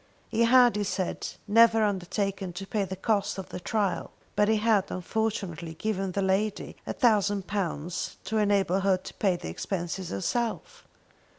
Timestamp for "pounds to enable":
7.45-8.79